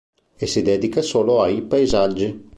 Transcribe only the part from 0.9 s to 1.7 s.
solo ai